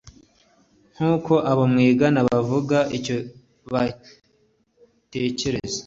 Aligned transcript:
nk’uko 0.93 1.33
abo 1.51 1.63
mwigana 1.71 2.19
bavuga 2.29 2.77
icyo 2.97 3.17
batekereza 3.71 5.79